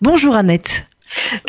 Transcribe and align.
Bonjour 0.00 0.36
Annette. 0.36 0.86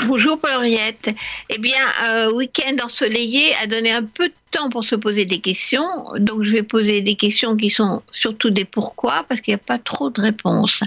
Bonjour 0.08 0.40
Paul-Henriette. 0.40 1.10
Eh 1.50 1.60
bien, 1.60 1.84
un 2.04 2.30
week-end 2.32 2.78
ensoleillé 2.84 3.54
a 3.62 3.68
donné 3.68 3.92
un 3.92 4.04
peu 4.04 4.28
de 4.28 4.34
temps 4.50 4.70
pour 4.72 4.84
se 4.84 4.96
poser 4.96 5.26
des 5.26 5.38
questions. 5.38 5.86
Donc, 6.18 6.44
je 6.44 6.52
vais 6.52 6.64
poser 6.64 7.02
des 7.02 7.16
questions 7.16 7.56
qui 7.56 7.70
sont 7.70 8.02
surtout 8.10 8.50
des 8.50 8.66
pourquoi, 8.66 9.24
parce 9.30 9.42
qu'il 9.42 9.52
n'y 9.52 9.60
a 9.60 9.64
pas 9.64 9.78
trop 9.78 10.10
de 10.10 10.20
réponses. 10.20 10.82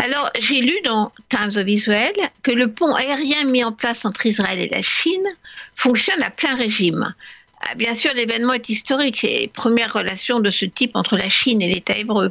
Alors, 0.00 0.30
j'ai 0.38 0.60
lu 0.60 0.74
dans 0.84 1.10
Times 1.30 1.52
of 1.56 1.66
Israel 1.66 2.12
que 2.42 2.50
le 2.50 2.70
pont 2.70 2.94
aérien 2.94 3.44
mis 3.44 3.64
en 3.64 3.72
place 3.72 4.04
entre 4.04 4.26
Israël 4.26 4.58
et 4.58 4.68
la 4.68 4.82
Chine 4.82 5.26
fonctionne 5.74 6.22
à 6.22 6.30
plein 6.30 6.56
régime. 6.56 7.14
Ah, 7.60 7.74
bien 7.74 7.94
sûr, 7.94 8.12
l'événement 8.14 8.52
est 8.52 8.68
historique, 8.68 9.18
c'est 9.20 9.26
les 9.26 9.48
premières 9.48 9.92
relations 9.92 10.40
de 10.40 10.50
ce 10.50 10.64
type 10.64 10.92
entre 10.94 11.16
la 11.16 11.28
Chine 11.28 11.60
et 11.60 11.72
l'État 11.72 11.96
hébreu. 11.96 12.30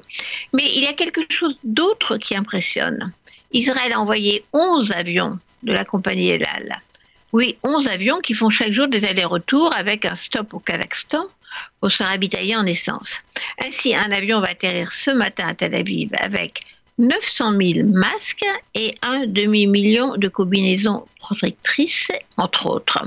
Mais 0.54 0.64
il 0.76 0.84
y 0.84 0.88
a 0.88 0.94
quelque 0.94 1.22
chose 1.30 1.56
d'autre 1.64 2.18
qui 2.18 2.36
impressionne. 2.36 3.12
Israël 3.52 3.94
a 3.94 4.00
envoyé 4.00 4.44
11 4.54 4.92
avions 4.94 5.40
de 5.64 5.74
la 5.74 5.86
compagnie 5.86 6.30
Elal. 6.30 6.82
Oui, 7.34 7.58
11 7.64 7.88
avions 7.88 8.20
qui 8.20 8.34
font 8.34 8.50
chaque 8.50 8.74
jour 8.74 8.88
des 8.88 9.04
allers-retours 9.04 9.74
avec 9.76 10.06
un 10.06 10.16
stop 10.16 10.54
au 10.54 10.60
Kazakhstan 10.60 11.26
pour 11.82 11.92
se 11.92 12.04
ravitailler 12.04 12.56
en 12.56 12.66
essence. 12.66 13.20
Ainsi, 13.66 13.96
un 13.96 14.12
avion 14.12 14.40
va 14.40 14.50
atterrir 14.50 14.92
ce 14.92 15.12
matin 15.12 15.48
à 15.48 15.54
Tel 15.54 15.76
Aviv 15.76 16.10
avec 16.20 16.62
900 16.98 17.54
000 17.62 17.88
masques 17.88 18.46
et 18.74 18.96
un 19.02 19.28
demi-million 19.28 20.18
de 20.18 20.28
combinaisons 20.28 21.06
protectrices, 21.20 22.12
entre 22.38 22.68
autres. 22.68 23.00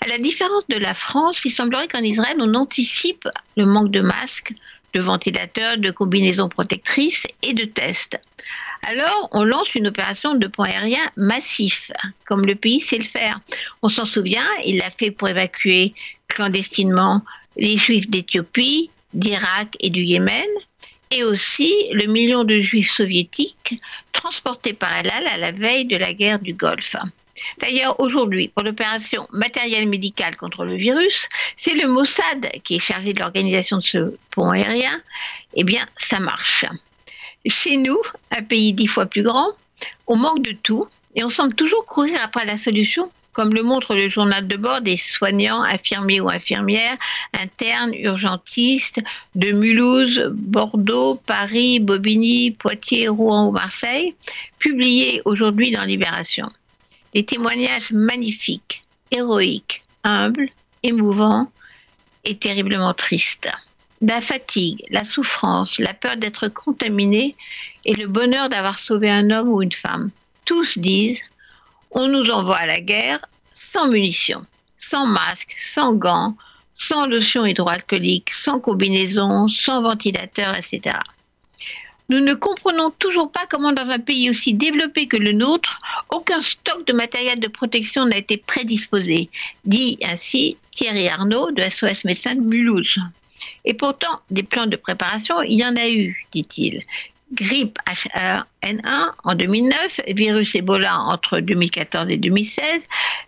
À 0.00 0.06
la 0.08 0.18
différence 0.18 0.66
de 0.68 0.76
la 0.76 0.94
France, 0.94 1.44
il 1.44 1.50
semblerait 1.50 1.88
qu'en 1.88 2.02
Israël, 2.02 2.36
on 2.40 2.54
anticipe 2.54 3.28
le 3.56 3.66
manque 3.66 3.90
de 3.90 4.00
masques, 4.00 4.52
de 4.94 5.00
ventilateurs, 5.00 5.76
de 5.76 5.90
combinaisons 5.90 6.48
protectrices 6.48 7.26
et 7.42 7.52
de 7.52 7.64
tests. 7.64 8.18
Alors, 8.82 9.28
on 9.32 9.44
lance 9.44 9.74
une 9.74 9.88
opération 9.88 10.36
de 10.36 10.46
pont 10.46 10.62
aérien 10.62 11.04
massif, 11.16 11.90
comme 12.24 12.46
le 12.46 12.54
pays 12.54 12.80
sait 12.80 12.98
le 12.98 13.04
faire. 13.04 13.40
On 13.82 13.88
s'en 13.88 14.04
souvient, 14.04 14.46
il 14.64 14.78
l'a 14.78 14.90
fait 14.90 15.10
pour 15.10 15.28
évacuer 15.28 15.94
clandestinement 16.28 17.22
les 17.56 17.76
Juifs 17.76 18.08
d'Éthiopie, 18.08 18.90
d'Irak 19.12 19.76
et 19.80 19.90
du 19.90 20.02
Yémen, 20.02 20.46
et 21.10 21.24
aussi 21.24 21.72
le 21.92 22.06
million 22.06 22.44
de 22.44 22.60
Juifs 22.60 22.92
soviétiques 22.92 23.74
transportés 24.12 24.72
par 24.72 24.94
Elal 24.96 25.26
à 25.34 25.38
la 25.38 25.52
veille 25.52 25.84
de 25.84 25.96
la 25.96 26.12
guerre 26.14 26.38
du 26.38 26.54
Golfe. 26.54 26.96
D'ailleurs, 27.58 28.00
aujourd'hui, 28.00 28.48
pour 28.48 28.64
l'opération 28.64 29.28
matériel 29.30 29.86
médical 29.88 30.36
contre 30.36 30.64
le 30.64 30.74
virus, 30.74 31.28
c'est 31.56 31.74
le 31.74 31.86
Mossad 31.86 32.48
qui 32.64 32.76
est 32.76 32.80
chargé 32.80 33.12
de 33.12 33.20
l'organisation 33.20 33.78
de 33.78 33.84
ce 33.84 34.14
pont 34.30 34.50
aérien. 34.50 35.02
Eh 35.54 35.64
bien, 35.64 35.84
ça 35.98 36.18
marche. 36.18 36.64
Chez 37.46 37.76
nous, 37.76 37.98
un 38.30 38.42
pays 38.42 38.72
dix 38.72 38.86
fois 38.86 39.06
plus 39.06 39.22
grand, 39.22 39.50
on 40.06 40.16
manque 40.16 40.42
de 40.42 40.52
tout 40.52 40.86
et 41.14 41.24
on 41.24 41.30
semble 41.30 41.54
toujours 41.54 41.84
courir 41.86 42.18
après 42.22 42.44
la 42.46 42.58
solution 42.58 43.10
comme 43.36 43.52
le 43.52 43.62
montre 43.62 43.94
le 43.94 44.08
journal 44.08 44.48
de 44.48 44.56
bord 44.56 44.80
des 44.80 44.96
soignants, 44.96 45.62
infirmiers 45.62 46.22
ou 46.22 46.30
infirmières, 46.30 46.96
internes, 47.34 47.92
urgentistes 47.92 49.02
de 49.34 49.52
Mulhouse, 49.52 50.30
Bordeaux, 50.32 51.16
Paris, 51.16 51.78
Bobigny, 51.78 52.52
Poitiers, 52.52 53.08
Rouen 53.08 53.48
ou 53.48 53.52
Marseille, 53.52 54.16
publié 54.58 55.20
aujourd'hui 55.26 55.70
dans 55.70 55.84
Libération. 55.84 56.46
Des 57.12 57.26
témoignages 57.26 57.90
magnifiques, 57.90 58.80
héroïques, 59.10 59.82
humbles, 60.02 60.48
émouvants 60.82 61.46
et 62.24 62.36
terriblement 62.36 62.94
tristes. 62.94 63.50
La 64.00 64.22
fatigue, 64.22 64.80
la 64.88 65.04
souffrance, 65.04 65.78
la 65.78 65.92
peur 65.92 66.16
d'être 66.16 66.48
contaminé 66.48 67.34
et 67.84 67.92
le 67.92 68.06
bonheur 68.06 68.48
d'avoir 68.48 68.78
sauvé 68.78 69.10
un 69.10 69.30
homme 69.30 69.50
ou 69.50 69.60
une 69.60 69.72
femme. 69.72 70.10
Tous 70.46 70.78
disent 70.78 71.20
on 71.96 72.08
nous 72.08 72.30
envoie 72.30 72.58
à 72.58 72.66
la 72.66 72.80
guerre 72.80 73.26
sans 73.54 73.88
munitions, 73.88 74.44
sans 74.76 75.06
masques, 75.06 75.56
sans 75.56 75.94
gants, 75.94 76.36
sans 76.74 77.06
lotion 77.06 77.46
hydroalcoolique, 77.46 78.30
sans 78.30 78.60
combinaison, 78.60 79.48
sans 79.48 79.82
ventilateur, 79.82 80.54
etc. 80.54 80.98
Nous 82.10 82.20
ne 82.20 82.34
comprenons 82.34 82.90
toujours 82.90 83.32
pas 83.32 83.46
comment 83.50 83.72
dans 83.72 83.88
un 83.90 83.98
pays 83.98 84.30
aussi 84.30 84.52
développé 84.54 85.08
que 85.08 85.16
le 85.16 85.32
nôtre, 85.32 85.78
aucun 86.10 86.40
stock 86.40 86.86
de 86.86 86.92
matériel 86.92 87.40
de 87.40 87.48
protection 87.48 88.04
n'a 88.04 88.18
été 88.18 88.36
prédisposé, 88.36 89.30
dit 89.64 89.98
ainsi 90.04 90.58
Thierry 90.70 91.08
Arnaud 91.08 91.50
de 91.50 91.62
SOS 91.62 92.04
Médecins 92.04 92.36
de 92.36 92.42
Mulhouse. 92.42 92.98
Et 93.64 93.74
pourtant, 93.74 94.20
des 94.30 94.42
plans 94.42 94.66
de 94.66 94.76
préparation, 94.76 95.42
il 95.42 95.58
y 95.58 95.64
en 95.64 95.76
a 95.76 95.88
eu, 95.88 96.26
dit-il 96.30 96.80
grippe 97.32 97.78
H1N1 97.86 99.12
en 99.24 99.34
2009, 99.34 100.00
virus 100.08 100.54
Ebola 100.54 100.98
entre 101.00 101.40
2014 101.40 102.10
et 102.10 102.16
2016, 102.16 102.86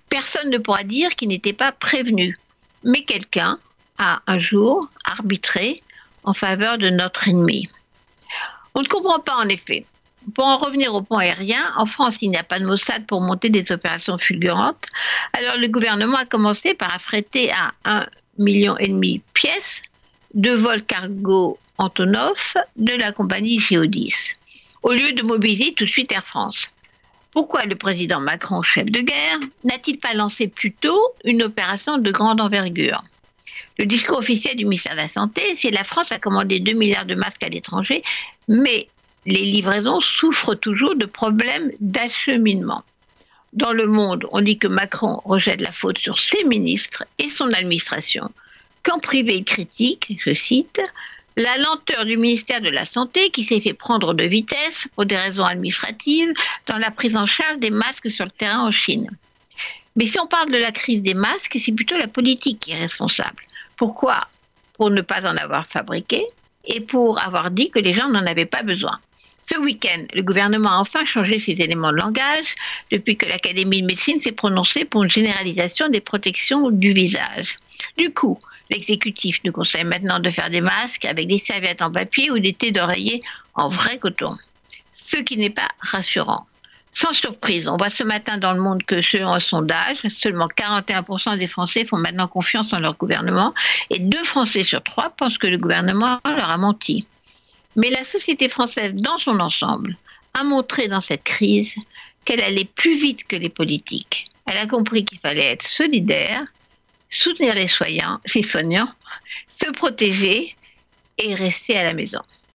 personne 0.08 0.50
ne 0.50 0.58
pourra 0.58 0.84
dire 0.84 1.14
qu'il 1.16 1.28
n'était 1.28 1.52
pas 1.52 1.72
prévenu. 1.72 2.34
Mais 2.84 3.02
quelqu'un 3.02 3.58
a 3.98 4.22
un 4.26 4.38
jour 4.38 4.88
arbitré 5.04 5.80
en 6.24 6.32
faveur 6.32 6.78
de 6.78 6.90
notre 6.90 7.28
ennemi. 7.28 7.66
On 8.74 8.82
ne 8.82 8.86
comprend 8.86 9.18
pas 9.18 9.34
en 9.36 9.48
effet. 9.48 9.84
Pour 10.34 10.44
en 10.44 10.58
revenir 10.58 10.94
au 10.94 11.00
pont 11.00 11.16
aérien, 11.16 11.72
en 11.76 11.86
France, 11.86 12.18
il 12.20 12.30
n'y 12.30 12.36
a 12.36 12.44
pas 12.44 12.58
de 12.58 12.66
Mossad 12.66 13.06
pour 13.06 13.20
monter 13.20 13.48
des 13.48 13.72
opérations 13.72 14.18
fulgurantes. 14.18 14.84
Alors 15.32 15.56
le 15.56 15.68
gouvernement 15.68 16.18
a 16.18 16.26
commencé 16.26 16.74
par 16.74 16.94
affréter 16.94 17.50
à 17.50 17.72
1,5 17.84 18.08
million 18.38 18.76
pièces 19.34 19.82
deux 20.34 20.56
vols 20.56 20.82
cargo 20.82 21.58
Antonov 21.78 22.54
de 22.76 22.92
la 22.92 23.12
compagnie 23.12 23.60
Géodis, 23.60 24.32
au 24.82 24.92
lieu 24.92 25.12
de 25.12 25.22
mobiliser 25.22 25.72
tout 25.74 25.84
de 25.84 25.90
suite 25.90 26.12
Air 26.12 26.24
France. 26.24 26.68
Pourquoi 27.30 27.64
le 27.64 27.76
président 27.76 28.20
Macron, 28.20 28.62
chef 28.62 28.86
de 28.86 29.00
guerre, 29.00 29.38
n'a-t-il 29.64 29.98
pas 29.98 30.14
lancé 30.14 30.48
plus 30.48 30.72
tôt 30.72 31.00
une 31.24 31.42
opération 31.42 31.98
de 31.98 32.10
grande 32.10 32.40
envergure? 32.40 33.04
Le 33.78 33.86
discours 33.86 34.18
officiel 34.18 34.56
du 34.56 34.64
ministère 34.64 34.94
de 34.94 34.98
la 34.98 35.08
Santé, 35.08 35.42
c'est 35.54 35.70
la 35.70 35.84
France 35.84 36.10
a 36.10 36.18
commandé 36.18 36.58
2 36.58 36.72
milliards 36.72 37.06
de 37.06 37.14
masques 37.14 37.44
à 37.44 37.48
l'étranger, 37.48 38.02
mais 38.48 38.88
les 39.24 39.44
livraisons 39.44 40.00
souffrent 40.00 40.56
toujours 40.56 40.96
de 40.96 41.06
problèmes 41.06 41.70
d'acheminement. 41.80 42.82
Dans 43.52 43.72
le 43.72 43.86
monde, 43.86 44.26
on 44.32 44.40
dit 44.40 44.58
que 44.58 44.68
Macron 44.68 45.20
rejette 45.24 45.60
la 45.60 45.72
faute 45.72 45.98
sur 45.98 46.18
ses 46.18 46.42
ministres 46.44 47.04
et 47.18 47.30
son 47.30 47.52
administration 47.52 48.30
qu'en 48.88 48.98
privé, 48.98 49.42
critique, 49.44 50.18
je 50.24 50.32
cite, 50.32 50.80
la 51.36 51.56
lenteur 51.58 52.04
du 52.04 52.16
ministère 52.16 52.60
de 52.60 52.70
la 52.70 52.84
Santé 52.84 53.30
qui 53.30 53.44
s'est 53.44 53.60
fait 53.60 53.74
prendre 53.74 54.14
de 54.14 54.24
vitesse 54.24 54.88
pour 54.94 55.04
des 55.04 55.16
raisons 55.16 55.44
administratives 55.44 56.32
dans 56.66 56.78
la 56.78 56.90
prise 56.90 57.16
en 57.16 57.26
charge 57.26 57.58
des 57.58 57.70
masques 57.70 58.10
sur 58.10 58.24
le 58.24 58.30
terrain 58.30 58.66
en 58.66 58.70
Chine. 58.70 59.08
Mais 59.96 60.06
si 60.06 60.18
on 60.18 60.26
parle 60.26 60.50
de 60.50 60.56
la 60.56 60.72
crise 60.72 61.02
des 61.02 61.14
masques, 61.14 61.56
c'est 61.58 61.72
plutôt 61.72 61.96
la 61.96 62.08
politique 62.08 62.60
qui 62.60 62.72
est 62.72 62.80
responsable. 62.80 63.44
Pourquoi? 63.76 64.26
Pour 64.74 64.90
ne 64.90 65.02
pas 65.02 65.30
en 65.30 65.36
avoir 65.36 65.66
fabriqué 65.66 66.24
et 66.64 66.80
pour 66.80 67.20
avoir 67.20 67.50
dit 67.50 67.70
que 67.70 67.78
les 67.78 67.94
gens 67.94 68.08
n'en 68.08 68.26
avaient 68.26 68.46
pas 68.46 68.62
besoin. 68.62 68.98
Ce 69.50 69.58
week-end, 69.58 70.04
le 70.12 70.22
gouvernement 70.22 70.72
a 70.72 70.76
enfin 70.76 71.04
changé 71.06 71.38
ses 71.38 71.52
éléments 71.52 71.90
de 71.90 71.96
langage 71.96 72.54
depuis 72.92 73.16
que 73.16 73.26
l'Académie 73.26 73.80
de 73.80 73.86
médecine 73.86 74.20
s'est 74.20 74.32
prononcée 74.32 74.84
pour 74.84 75.04
une 75.04 75.10
généralisation 75.10 75.88
des 75.88 76.02
protections 76.02 76.70
du 76.70 76.90
visage. 76.90 77.56
Du 77.96 78.12
coup, 78.12 78.38
l'exécutif 78.68 79.38
nous 79.44 79.52
conseille 79.52 79.84
maintenant 79.84 80.20
de 80.20 80.28
faire 80.28 80.50
des 80.50 80.60
masques 80.60 81.06
avec 81.06 81.28
des 81.28 81.38
serviettes 81.38 81.80
en 81.80 81.90
papier 81.90 82.30
ou 82.30 82.38
des 82.38 82.52
thés 82.52 82.72
d'oreiller 82.72 83.22
en 83.54 83.68
vrai 83.68 83.98
coton. 83.98 84.28
Ce 84.92 85.16
qui 85.16 85.38
n'est 85.38 85.50
pas 85.50 85.68
rassurant. 85.80 86.46
Sans 86.92 87.14
surprise, 87.14 87.68
on 87.68 87.76
voit 87.76 87.90
ce 87.90 88.04
matin 88.04 88.36
dans 88.36 88.52
le 88.52 88.60
monde 88.60 88.82
que 88.82 89.00
selon 89.00 89.32
un 89.32 89.40
sondage, 89.40 89.98
seulement 90.10 90.48
41% 90.48 91.38
des 91.38 91.46
Français 91.46 91.84
font 91.84 91.96
maintenant 91.96 92.28
confiance 92.28 92.72
en 92.72 92.80
leur 92.80 92.96
gouvernement 92.96 93.54
et 93.88 93.98
deux 93.98 94.24
Français 94.24 94.64
sur 94.64 94.82
trois 94.82 95.10
pensent 95.10 95.38
que 95.38 95.46
le 95.46 95.56
gouvernement 95.56 96.20
leur 96.26 96.50
a 96.50 96.56
menti. 96.58 97.06
Mais 97.78 97.90
la 97.90 98.04
société 98.04 98.48
française 98.48 98.92
dans 98.92 99.18
son 99.18 99.38
ensemble 99.38 99.96
a 100.34 100.42
montré 100.42 100.88
dans 100.88 101.00
cette 101.00 101.22
crise 101.22 101.76
qu'elle 102.24 102.40
allait 102.40 102.64
plus 102.64 102.96
vite 102.96 103.24
que 103.28 103.36
les 103.36 103.48
politiques. 103.48 104.26
Elle 104.46 104.58
a 104.58 104.66
compris 104.66 105.04
qu'il 105.04 105.20
fallait 105.20 105.52
être 105.52 105.64
solidaire, 105.64 106.42
soutenir 107.08 107.54
les 107.54 107.68
soignants, 107.68 108.18
les 108.34 108.42
soignants, 108.42 108.88
se 109.62 109.70
protéger 109.70 110.56
et 111.18 111.34
rester 111.36 111.78
à 111.78 111.84
la 111.84 111.92
maison. 111.92 112.20